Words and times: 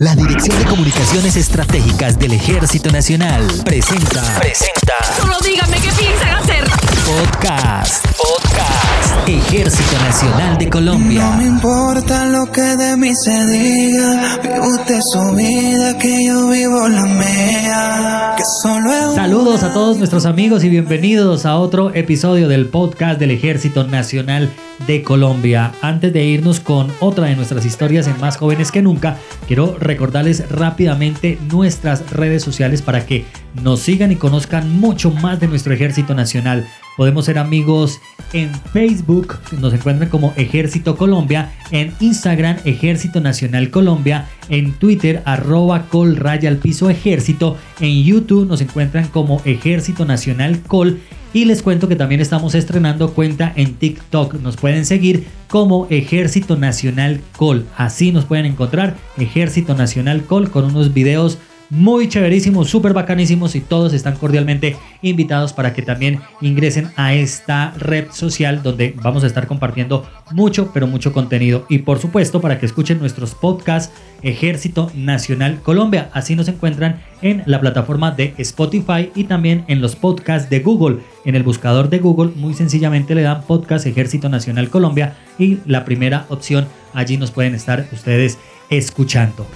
La 0.00 0.14
Dirección 0.14 0.56
de 0.56 0.64
Comunicaciones 0.64 1.34
Estratégicas 1.34 2.16
del 2.20 2.34
Ejército 2.34 2.88
Nacional 2.92 3.44
presenta. 3.64 4.22
Presenta. 4.38 4.94
Solo 5.16 5.40
díganme 5.40 5.74
qué 5.80 5.90
piensan 5.90 6.36
hacer. 6.36 6.64
Podcast. 7.04 8.06
Podcast. 8.16 8.77
Ejército 9.28 9.92
Nacional 9.98 10.56
de 10.56 10.70
Colombia. 10.70 11.20
No 11.20 11.36
me 11.36 11.44
importa 11.44 12.24
lo 12.24 12.50
que 12.50 12.62
de 12.62 12.96
mí 12.96 13.14
se 13.14 13.46
diga. 13.46 14.38
Vive 14.42 14.60
usted 14.60 15.00
su 15.12 15.34
vida, 15.34 15.98
que 15.98 16.24
yo 16.26 16.48
vivo 16.48 16.88
la 16.88 17.04
mía. 17.04 18.34
Que 18.38 18.42
solo 18.62 18.90
es 18.90 19.14
Saludos 19.14 19.64
a 19.64 19.74
todos 19.74 19.98
nuestros 19.98 20.24
amigos 20.24 20.64
y 20.64 20.70
bienvenidos 20.70 21.44
a 21.44 21.58
otro 21.58 21.94
episodio 21.94 22.48
del 22.48 22.68
podcast 22.68 23.20
del 23.20 23.32
Ejército 23.32 23.84
Nacional 23.84 24.50
de 24.86 25.02
Colombia. 25.02 25.72
Antes 25.82 26.10
de 26.14 26.24
irnos 26.24 26.60
con 26.60 26.90
otra 27.00 27.26
de 27.26 27.36
nuestras 27.36 27.66
historias 27.66 28.06
en 28.06 28.18
Más 28.20 28.38
Jóvenes 28.38 28.72
que 28.72 28.80
Nunca, 28.80 29.18
quiero 29.46 29.76
recordarles 29.78 30.48
rápidamente 30.48 31.38
nuestras 31.50 32.10
redes 32.12 32.42
sociales 32.42 32.80
para 32.80 33.04
que 33.04 33.26
nos 33.62 33.80
sigan 33.80 34.10
y 34.10 34.16
conozcan 34.16 34.80
mucho 34.80 35.10
más 35.10 35.38
de 35.38 35.48
nuestro 35.48 35.74
Ejército 35.74 36.14
Nacional. 36.14 36.66
Podemos 36.98 37.26
ser 37.26 37.38
amigos 37.38 38.00
en 38.32 38.52
Facebook, 38.72 39.36
nos 39.60 39.72
encuentran 39.72 40.10
como 40.10 40.34
Ejército 40.36 40.96
Colombia, 40.96 41.52
en 41.70 41.94
Instagram 42.00 42.56
Ejército 42.64 43.20
Nacional 43.20 43.70
Colombia, 43.70 44.26
en 44.48 44.72
Twitter 44.72 45.22
arroba 45.24 45.84
col 45.90 46.16
raya 46.16 46.48
al 46.48 46.56
piso 46.56 46.90
ejército, 46.90 47.56
en 47.78 48.02
YouTube 48.02 48.48
nos 48.48 48.60
encuentran 48.62 49.06
como 49.06 49.40
Ejército 49.44 50.06
Nacional 50.06 50.60
Col 50.62 50.98
y 51.32 51.44
les 51.44 51.62
cuento 51.62 51.86
que 51.86 51.94
también 51.94 52.20
estamos 52.20 52.56
estrenando 52.56 53.12
cuenta 53.12 53.52
en 53.54 53.74
TikTok. 53.74 54.34
Nos 54.40 54.56
pueden 54.56 54.84
seguir 54.84 55.24
como 55.46 55.86
Ejército 55.90 56.56
Nacional 56.56 57.20
Col. 57.36 57.64
Así 57.76 58.10
nos 58.10 58.24
pueden 58.24 58.46
encontrar 58.46 58.96
Ejército 59.18 59.76
Nacional 59.76 60.24
Col 60.24 60.50
con 60.50 60.64
unos 60.64 60.92
videos 60.92 61.38
muy 61.70 62.08
chéverísimos, 62.08 62.68
súper 62.68 62.92
bacanísimos 62.92 63.54
y 63.54 63.60
todos 63.60 63.92
están 63.92 64.16
cordialmente 64.16 64.76
invitados 65.02 65.52
para 65.52 65.72
que 65.74 65.82
también 65.82 66.20
ingresen 66.40 66.90
a 66.96 67.14
esta 67.14 67.72
red 67.76 68.06
social 68.10 68.62
donde 68.62 68.94
vamos 69.02 69.24
a 69.24 69.26
estar 69.26 69.46
compartiendo 69.46 70.08
mucho, 70.30 70.70
pero 70.72 70.86
mucho 70.86 71.12
contenido. 71.12 71.66
Y 71.68 71.78
por 71.78 71.98
supuesto 71.98 72.40
para 72.40 72.58
que 72.58 72.66
escuchen 72.66 72.98
nuestros 72.98 73.34
podcasts 73.34 73.92
Ejército 74.22 74.90
Nacional 74.94 75.60
Colombia. 75.62 76.10
Así 76.12 76.34
nos 76.34 76.48
encuentran 76.48 77.00
en 77.22 77.42
la 77.46 77.60
plataforma 77.60 78.10
de 78.10 78.34
Spotify 78.38 79.10
y 79.14 79.24
también 79.24 79.64
en 79.68 79.80
los 79.80 79.96
podcasts 79.96 80.50
de 80.50 80.60
Google. 80.60 80.98
En 81.24 81.34
el 81.34 81.42
buscador 81.42 81.90
de 81.90 81.98
Google 81.98 82.32
muy 82.36 82.54
sencillamente 82.54 83.14
le 83.14 83.22
dan 83.22 83.42
podcast 83.42 83.86
Ejército 83.86 84.28
Nacional 84.28 84.70
Colombia 84.70 85.16
y 85.38 85.58
la 85.66 85.84
primera 85.84 86.26
opción 86.28 86.66
allí 86.94 87.16
nos 87.16 87.30
pueden 87.30 87.54
estar 87.54 87.86
ustedes 87.92 88.38
escuchando. 88.70 89.46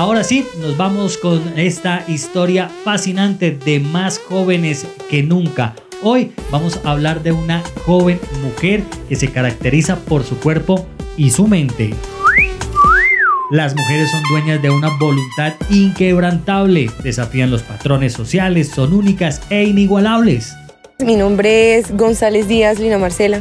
Ahora 0.00 0.24
sí, 0.24 0.46
nos 0.62 0.78
vamos 0.78 1.18
con 1.18 1.42
esta 1.58 2.04
historia 2.08 2.70
fascinante 2.84 3.50
de 3.50 3.80
más 3.80 4.18
jóvenes 4.18 4.86
que 5.10 5.22
nunca. 5.22 5.74
Hoy 6.02 6.32
vamos 6.50 6.80
a 6.82 6.92
hablar 6.92 7.22
de 7.22 7.32
una 7.32 7.62
joven 7.84 8.18
mujer 8.42 8.82
que 9.10 9.16
se 9.16 9.30
caracteriza 9.30 9.96
por 9.96 10.24
su 10.24 10.38
cuerpo 10.38 10.86
y 11.18 11.28
su 11.28 11.46
mente. 11.46 11.92
Las 13.50 13.76
mujeres 13.76 14.10
son 14.10 14.22
dueñas 14.30 14.62
de 14.62 14.70
una 14.70 14.88
voluntad 14.98 15.52
inquebrantable, 15.68 16.90
desafían 17.04 17.50
los 17.50 17.62
patrones 17.62 18.14
sociales, 18.14 18.70
son 18.70 18.94
únicas 18.94 19.42
e 19.50 19.64
inigualables. 19.64 20.54
Mi 20.98 21.16
nombre 21.16 21.76
es 21.76 21.94
González 21.94 22.48
Díaz 22.48 22.78
Lina 22.78 22.96
Marcela. 22.96 23.40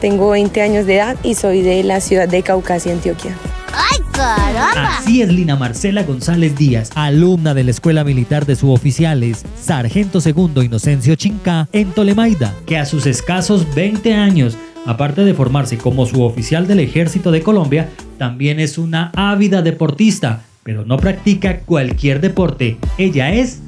Tengo 0.00 0.30
20 0.30 0.62
años 0.62 0.86
de 0.86 0.96
edad 0.96 1.16
y 1.22 1.34
soy 1.34 1.60
de 1.60 1.84
la 1.84 2.00
ciudad 2.00 2.26
de 2.26 2.42
Caucasia, 2.42 2.90
Antioquia. 2.90 3.36
¡Ay, 3.70 4.03
caramba! 4.14 4.98
Así 4.98 5.22
es 5.22 5.32
Lina 5.32 5.56
Marcela 5.56 6.02
González 6.02 6.56
Díaz, 6.56 6.90
alumna 6.94 7.54
de 7.54 7.64
la 7.64 7.70
Escuela 7.70 8.04
Militar 8.04 8.46
de 8.46 8.56
Suboficiales, 8.56 9.44
Sargento 9.60 10.20
Segundo 10.20 10.62
Inocencio 10.62 11.14
Chinca, 11.14 11.68
en 11.72 11.92
Tolemaida, 11.92 12.54
que 12.66 12.78
a 12.78 12.86
sus 12.86 13.06
escasos 13.06 13.66
20 13.74 14.14
años, 14.14 14.56
aparte 14.86 15.24
de 15.24 15.34
formarse 15.34 15.78
como 15.78 16.06
suboficial 16.06 16.66
del 16.66 16.80
Ejército 16.80 17.30
de 17.30 17.42
Colombia, 17.42 17.90
también 18.18 18.60
es 18.60 18.78
una 18.78 19.10
ávida 19.14 19.62
deportista, 19.62 20.42
pero 20.62 20.84
no 20.84 20.96
practica 20.96 21.60
cualquier 21.60 22.20
deporte. 22.20 22.78
Ella 22.96 23.32
es 23.32 23.60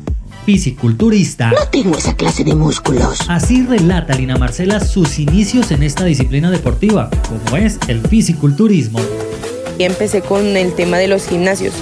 fisiculturista. 0.47 1.51
No 1.51 1.69
tengo 1.71 1.97
esa 1.97 2.15
clase 2.15 2.45
de 2.45 2.55
músculos. 2.55 3.19
Así 3.29 3.67
relata 3.67 4.15
Lina 4.15 4.37
Marcela 4.37 4.79
sus 4.79 5.19
inicios 5.19 5.73
en 5.73 5.83
esta 5.83 6.05
disciplina 6.05 6.51
deportiva, 6.51 7.11
como 7.29 7.57
es 7.57 7.79
el 7.89 8.01
fisiculturismo. 8.01 9.01
Y 9.79 9.85
empecé 9.85 10.23
con 10.23 10.57
el 10.57 10.75
tema 10.75 10.99
de 10.99 11.09
los 11.09 11.27
gimnasios. 11.27 11.75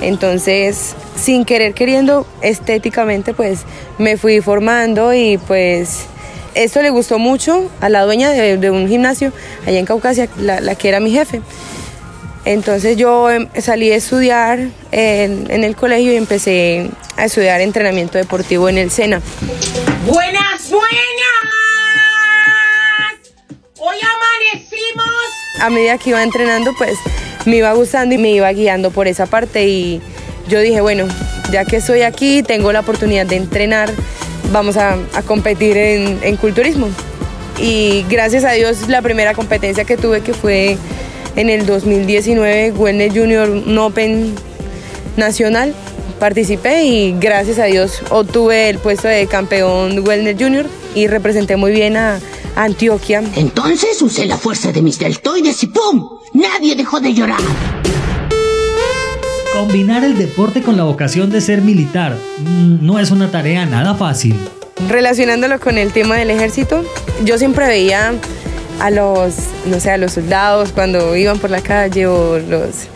Entonces, 0.00 0.94
sin 1.16 1.44
querer 1.44 1.74
queriendo, 1.74 2.26
estéticamente, 2.42 3.34
pues 3.34 3.60
me 3.98 4.16
fui 4.16 4.40
formando 4.40 5.14
y 5.14 5.38
pues 5.38 6.06
esto 6.54 6.82
le 6.82 6.90
gustó 6.90 7.18
mucho 7.18 7.70
a 7.80 7.88
la 7.88 8.02
dueña 8.02 8.30
de, 8.30 8.58
de 8.58 8.70
un 8.70 8.88
gimnasio 8.88 9.32
allá 9.66 9.78
en 9.78 9.86
Caucasia, 9.86 10.28
la, 10.38 10.60
la 10.60 10.74
que 10.74 10.88
era 10.88 11.00
mi 11.00 11.12
jefe. 11.12 11.40
Entonces 12.44 12.96
yo 12.96 13.30
em, 13.30 13.48
salí 13.60 13.92
a 13.92 13.96
estudiar 13.96 14.58
en, 14.90 15.50
en 15.50 15.64
el 15.64 15.76
colegio 15.76 16.12
y 16.12 16.16
empecé 16.16 16.90
a 17.16 17.26
estudiar 17.26 17.60
entrenamiento 17.60 18.18
deportivo 18.18 18.68
en 18.68 18.78
el 18.78 18.90
SENA. 18.90 19.20
Buenas, 20.06 20.70
buenas. 20.70 20.88
Hoy 23.78 23.96
amanecimos. 24.00 25.06
a 25.60 25.70
medida 25.70 25.98
que 25.98 26.10
iba 26.10 26.22
entrenando, 26.22 26.72
pues 26.76 26.98
me 27.44 27.56
iba 27.56 27.72
gustando 27.72 28.14
y 28.14 28.18
me 28.18 28.30
iba 28.30 28.52
guiando 28.52 28.90
por 28.90 29.08
esa 29.08 29.26
parte 29.26 29.66
y 29.66 30.00
yo 30.48 30.60
dije, 30.60 30.80
bueno, 30.80 31.06
ya 31.50 31.64
que 31.64 31.76
estoy 31.76 32.02
aquí, 32.02 32.42
tengo 32.42 32.72
la 32.72 32.80
oportunidad 32.80 33.26
de 33.26 33.36
entrenar, 33.36 33.92
vamos 34.52 34.76
a, 34.76 34.96
competir 35.26 35.76
en, 35.76 36.18
en 36.22 36.36
culturismo. 36.36 36.88
Y 37.58 38.04
gracias 38.08 38.44
a 38.44 38.52
Dios 38.52 38.88
la 38.88 39.02
primera 39.02 39.34
competencia 39.34 39.84
que 39.84 39.96
tuve 39.96 40.22
que 40.22 40.34
fue 40.34 40.76
en 41.36 41.50
el 41.50 41.66
2019, 41.66 42.72
Wellness 42.72 43.12
Junior 43.12 43.48
un 43.48 43.78
Open 43.78 44.34
Nacional, 45.16 45.74
participé 46.18 46.84
y 46.84 47.16
gracias 47.18 47.58
a 47.58 47.64
Dios 47.64 48.02
obtuve 48.10 48.68
el 48.68 48.78
puesto 48.78 49.08
de 49.08 49.26
campeón 49.26 50.06
Wellness 50.06 50.36
Junior 50.38 50.66
y 50.94 51.06
representé 51.06 51.56
muy 51.56 51.72
bien 51.72 51.96
a 51.96 52.20
Antioquia. 52.56 53.22
Entonces 53.36 54.00
usé 54.02 54.26
la 54.26 54.36
fuerza 54.36 54.72
de 54.72 54.82
mis 54.82 54.98
deltoides 54.98 55.62
y 55.62 55.68
¡pum! 55.68 56.21
Nadie 56.32 56.74
dejó 56.76 56.98
de 56.98 57.12
llorar. 57.12 57.40
Combinar 59.52 60.02
el 60.02 60.16
deporte 60.16 60.62
con 60.62 60.78
la 60.78 60.84
vocación 60.84 61.28
de 61.28 61.42
ser 61.42 61.60
militar 61.60 62.16
mm, 62.38 62.84
no 62.84 62.98
es 62.98 63.10
una 63.10 63.30
tarea 63.30 63.66
nada 63.66 63.94
fácil. 63.94 64.34
Relacionándolo 64.88 65.60
con 65.60 65.76
el 65.76 65.92
tema 65.92 66.16
del 66.16 66.30
ejército, 66.30 66.84
yo 67.22 67.36
siempre 67.36 67.66
veía 67.66 68.14
a 68.80 68.90
los, 68.90 69.34
no 69.66 69.78
sé, 69.78 69.90
a 69.90 69.98
los 69.98 70.12
soldados 70.12 70.72
cuando 70.72 71.14
iban 71.16 71.38
por 71.38 71.50
la 71.50 71.60
calle 71.60 72.06
o 72.06 72.38
los... 72.38 72.88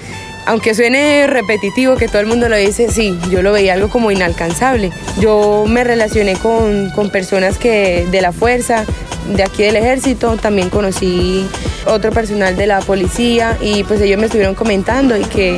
Aunque 0.46 0.74
suene 0.74 1.26
repetitivo 1.26 1.96
que 1.96 2.06
todo 2.06 2.20
el 2.20 2.26
mundo 2.26 2.48
lo 2.48 2.56
dice, 2.56 2.90
sí, 2.90 3.18
yo 3.30 3.42
lo 3.42 3.52
veía 3.52 3.74
algo 3.74 3.88
como 3.88 4.10
inalcanzable. 4.10 4.92
Yo 5.20 5.64
me 5.68 5.84
relacioné 5.84 6.36
con, 6.36 6.90
con 6.90 7.10
personas 7.10 7.58
que 7.58 8.06
de 8.10 8.20
la 8.22 8.32
fuerza, 8.32 8.86
de 9.28 9.42
aquí 9.42 9.62
del 9.64 9.76
ejército, 9.76 10.36
también 10.36 10.70
conocí 10.70 11.46
otro 11.86 12.10
personal 12.12 12.56
de 12.56 12.66
la 12.66 12.80
policía 12.80 13.56
y 13.60 13.84
pues 13.84 14.00
ellos 14.00 14.18
me 14.18 14.26
estuvieron 14.26 14.54
comentando 14.54 15.16
y 15.16 15.24
que, 15.24 15.56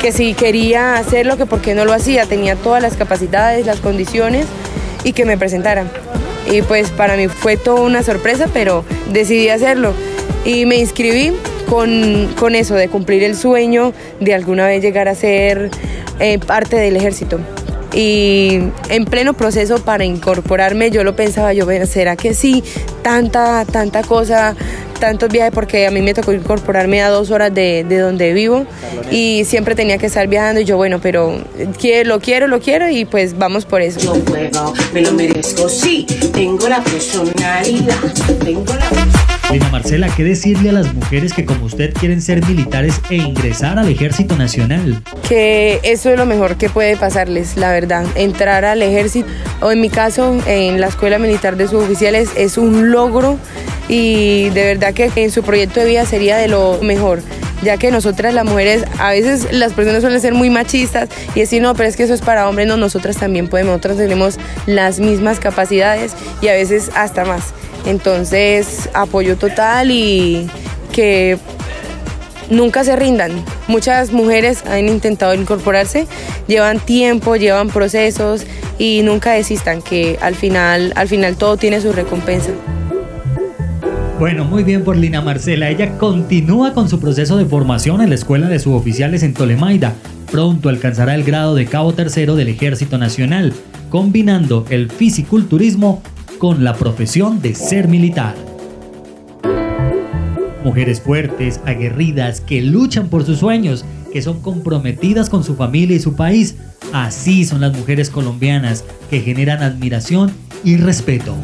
que 0.00 0.12
si 0.12 0.34
quería 0.34 0.96
hacerlo, 0.96 1.36
que 1.36 1.46
por 1.46 1.60
qué 1.60 1.74
no 1.74 1.84
lo 1.84 1.92
hacía, 1.92 2.26
tenía 2.26 2.56
todas 2.56 2.82
las 2.82 2.96
capacidades, 2.96 3.66
las 3.66 3.80
condiciones 3.80 4.46
y 5.04 5.12
que 5.12 5.24
me 5.24 5.38
presentaran. 5.38 5.90
Y 6.50 6.62
pues 6.62 6.90
para 6.90 7.16
mí 7.16 7.28
fue 7.28 7.56
toda 7.56 7.80
una 7.82 8.02
sorpresa, 8.02 8.48
pero 8.52 8.84
decidí 9.10 9.48
hacerlo 9.48 9.94
y 10.44 10.66
me 10.66 10.76
inscribí 10.76 11.32
con, 11.68 12.32
con 12.38 12.54
eso, 12.54 12.74
de 12.74 12.88
cumplir 12.88 13.22
el 13.22 13.36
sueño 13.36 13.92
de 14.20 14.34
alguna 14.34 14.66
vez 14.66 14.82
llegar 14.82 15.08
a 15.08 15.14
ser 15.14 15.70
eh, 16.20 16.38
parte 16.38 16.76
del 16.76 16.96
ejército. 16.96 17.40
Y 17.94 18.60
en 18.88 19.04
pleno 19.04 19.34
proceso 19.34 19.78
para 19.84 20.04
incorporarme, 20.04 20.90
yo 20.90 21.04
lo 21.04 21.14
pensaba, 21.14 21.52
yo, 21.52 21.66
¿será 21.86 22.16
que 22.16 22.34
sí? 22.34 22.64
Tanta, 23.02 23.64
tanta 23.64 24.02
cosa, 24.02 24.56
tantos 24.98 25.28
viajes, 25.28 25.52
porque 25.54 25.86
a 25.86 25.90
mí 25.90 26.02
me 26.02 26.12
tocó 26.12 26.32
incorporarme 26.32 27.02
a 27.02 27.08
dos 27.08 27.30
horas 27.30 27.54
de, 27.54 27.84
de 27.88 27.98
donde 27.98 28.32
vivo 28.32 28.66
y 29.10 29.44
siempre 29.44 29.74
tenía 29.74 29.98
que 29.98 30.06
estar 30.06 30.26
viajando 30.26 30.60
y 30.60 30.64
yo, 30.64 30.76
bueno, 30.76 30.98
pero 31.00 31.38
quiero, 31.78 32.08
lo 32.08 32.20
quiero, 32.20 32.48
lo 32.48 32.60
quiero 32.60 32.88
y 32.88 33.04
pues 33.04 33.38
vamos 33.38 33.64
por 33.64 33.80
eso. 33.80 34.00
Yo 34.00 34.24
puedo, 34.24 34.74
me 34.92 35.02
lo 35.02 35.12
merezco, 35.12 35.68
sí. 35.68 36.06
Tengo 36.32 36.68
la 36.68 36.82
personalidad. 36.82 37.62
Tengo 38.42 38.74
la. 38.74 39.23
Lina 39.52 39.68
Marcela, 39.70 40.08
¿qué 40.16 40.24
decirle 40.24 40.70
a 40.70 40.72
las 40.72 40.92
mujeres 40.92 41.32
que 41.32 41.44
como 41.44 41.66
usted 41.66 41.92
quieren 41.94 42.20
ser 42.20 42.44
militares 42.46 43.00
e 43.10 43.16
ingresar 43.16 43.78
al 43.78 43.88
Ejército 43.88 44.36
Nacional? 44.36 45.02
que 45.28 45.80
eso 45.82 46.10
es 46.10 46.18
lo 46.18 46.26
mejor 46.26 46.56
que 46.56 46.68
puede 46.68 46.96
pasarles, 46.96 47.56
la 47.56 47.72
verdad. 47.72 48.04
Entrar 48.14 48.64
al 48.64 48.82
ejército, 48.82 49.28
o 49.60 49.70
en 49.70 49.80
mi 49.80 49.88
caso, 49.88 50.38
en 50.46 50.80
la 50.80 50.88
Escuela 50.88 51.18
Militar 51.18 51.56
de 51.56 51.66
Suboficiales, 51.66 52.30
es 52.36 52.58
un 52.58 52.90
logro 52.90 53.38
y 53.88 54.50
de 54.50 54.64
verdad 54.64 54.94
que 54.94 55.10
en 55.14 55.30
su 55.30 55.42
proyecto 55.42 55.80
de 55.80 55.86
vida 55.86 56.04
sería 56.06 56.36
de 56.36 56.48
lo 56.48 56.78
mejor. 56.82 57.22
ya 57.62 57.78
que 57.78 57.90
nosotras 57.90 58.34
las 58.34 58.44
mujeres, 58.44 58.84
a 58.98 59.12
veces 59.12 59.48
las 59.50 59.72
personas 59.72 60.02
suelen 60.02 60.20
ser 60.20 60.34
muy 60.34 60.50
machistas 60.50 61.08
y 61.34 61.40
decir, 61.40 61.62
no, 61.62 61.74
pero 61.74 61.88
es 61.88 61.96
que 61.96 62.02
eso 62.02 62.12
es 62.12 62.20
para 62.20 62.46
hombres, 62.46 62.68
no, 62.68 62.76
nosotras 62.76 63.16
también 63.16 63.48
podemos, 63.48 63.70
nosotras 63.70 63.96
tenemos 63.96 64.36
las 64.66 65.00
mismas 65.00 65.40
capacidades 65.40 66.12
y 66.42 66.48
a 66.48 66.52
veces 66.52 66.90
hasta 66.94 67.24
más. 67.24 67.54
Entonces, 67.86 68.88
apoyo 68.94 69.36
total 69.36 69.90
y 69.90 70.48
que 70.92 71.38
nunca 72.50 72.84
se 72.84 72.96
rindan. 72.96 73.32
Muchas 73.68 74.12
mujeres 74.12 74.64
han 74.66 74.88
intentado 74.88 75.34
incorporarse, 75.34 76.06
llevan 76.46 76.80
tiempo, 76.80 77.36
llevan 77.36 77.68
procesos 77.68 78.46
y 78.78 79.02
nunca 79.02 79.32
desistan, 79.32 79.82
que 79.82 80.18
al 80.20 80.34
final, 80.34 80.92
al 80.96 81.08
final 81.08 81.36
todo 81.36 81.56
tiene 81.56 81.80
su 81.80 81.92
recompensa. 81.92 82.50
Bueno, 84.18 84.44
muy 84.44 84.62
bien 84.62 84.84
por 84.84 84.96
Lina 84.96 85.20
Marcela. 85.20 85.68
Ella 85.70 85.98
continúa 85.98 86.72
con 86.72 86.88
su 86.88 87.00
proceso 87.00 87.36
de 87.36 87.46
formación 87.46 88.00
en 88.00 88.10
la 88.10 88.14
Escuela 88.14 88.48
de 88.48 88.60
Suboficiales 88.60 89.22
en 89.24 89.34
Tolemaida. 89.34 89.94
Pronto 90.30 90.68
alcanzará 90.68 91.14
el 91.14 91.24
grado 91.24 91.54
de 91.54 91.66
cabo 91.66 91.94
tercero 91.94 92.36
del 92.36 92.48
Ejército 92.48 92.96
Nacional, 92.96 93.52
combinando 93.90 94.66
el 94.70 94.90
fisiculturismo 94.90 96.00
con 96.38 96.64
la 96.64 96.74
profesión 96.74 97.40
de 97.40 97.54
ser 97.54 97.88
militar. 97.88 98.34
Mujeres 100.64 101.00
fuertes, 101.00 101.60
aguerridas, 101.66 102.40
que 102.40 102.62
luchan 102.62 103.08
por 103.08 103.24
sus 103.24 103.38
sueños, 103.38 103.84
que 104.12 104.22
son 104.22 104.40
comprometidas 104.40 105.28
con 105.28 105.44
su 105.44 105.56
familia 105.56 105.96
y 105.96 106.00
su 106.00 106.14
país. 106.14 106.56
Así 106.92 107.44
son 107.44 107.60
las 107.60 107.76
mujeres 107.76 108.10
colombianas, 108.10 108.84
que 109.10 109.20
generan 109.20 109.62
admiración 109.62 110.32
y 110.64 110.76
respeto. 110.76 111.36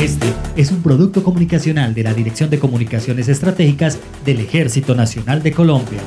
Este 0.00 0.32
es 0.56 0.72
un 0.72 0.82
producto 0.82 1.22
comunicacional 1.22 1.94
de 1.94 2.02
la 2.02 2.14
Dirección 2.14 2.50
de 2.50 2.58
Comunicaciones 2.58 3.28
Estratégicas 3.28 3.98
del 4.24 4.40
Ejército 4.40 4.94
Nacional 4.94 5.42
de 5.42 5.52
Colombia. 5.52 6.00